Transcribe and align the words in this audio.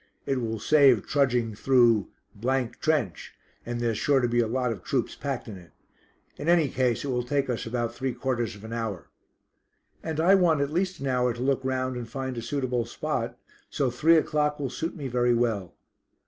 It 0.25 0.41
will 0.41 0.57
save 0.57 1.05
trudging 1.05 1.53
through' 1.53 2.07
Trench,' 2.81 3.35
and 3.67 3.79
there's 3.79 3.99
sure 3.99 4.19
to 4.19 4.27
be 4.27 4.39
a 4.39 4.47
lot 4.47 4.71
of 4.71 4.81
troops 4.83 5.15
packed 5.15 5.47
in 5.47 5.57
it. 5.59 5.73
In 6.37 6.49
any 6.49 6.69
case 6.69 7.05
it 7.05 7.09
will 7.09 7.21
take 7.21 7.51
us 7.51 7.67
about 7.67 7.93
three 7.93 8.11
quarters 8.15 8.55
of 8.55 8.63
an 8.63 8.73
hour." 8.73 9.11
"And 10.01 10.19
I 10.19 10.33
want 10.33 10.59
at 10.59 10.73
least 10.73 11.01
an 11.01 11.05
hour 11.05 11.33
to 11.35 11.43
look 11.43 11.63
round 11.63 11.97
and 11.97 12.09
find 12.09 12.35
a 12.35 12.41
suitable 12.41 12.85
spot; 12.85 13.37
so 13.69 13.91
three 13.91 14.17
o'clock 14.17 14.59
will 14.59 14.71
suit 14.71 14.95
me 14.95 15.07
very 15.07 15.35
well." 15.35 15.75